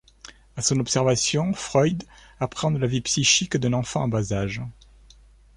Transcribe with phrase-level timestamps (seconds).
[0.57, 2.03] À son observation, Freud
[2.39, 4.63] appréhende la vie psychique d’un enfant en bas âge.